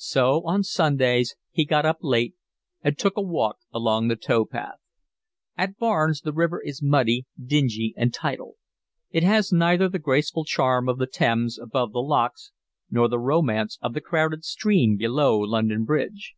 So 0.00 0.36
on 0.46 0.62
Sundays 0.62 1.36
he 1.52 1.66
got 1.66 1.84
up 1.84 1.98
late 2.00 2.34
and 2.80 2.96
took 2.96 3.18
a 3.18 3.20
walk 3.20 3.58
along 3.70 4.08
the 4.08 4.16
tow 4.16 4.46
path. 4.46 4.78
At 5.58 5.76
Barnes 5.76 6.22
the 6.22 6.32
river 6.32 6.58
is 6.62 6.82
muddy, 6.82 7.26
dingy, 7.38 7.92
and 7.94 8.10
tidal; 8.14 8.56
it 9.10 9.24
has 9.24 9.52
neither 9.52 9.90
the 9.90 9.98
graceful 9.98 10.46
charm 10.46 10.88
of 10.88 10.96
the 10.96 11.06
Thames 11.06 11.58
above 11.58 11.92
the 11.92 12.00
locks 12.00 12.50
nor 12.90 13.08
the 13.08 13.18
romance 13.18 13.78
of 13.82 13.92
the 13.92 14.00
crowded 14.00 14.42
stream 14.42 14.96
below 14.96 15.38
London 15.40 15.84
Bridge. 15.84 16.34